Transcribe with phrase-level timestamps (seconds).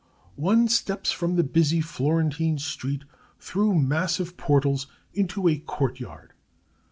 [0.41, 3.03] One steps from the busy Florentine street,
[3.39, 6.33] through massive portals, into a courtyard.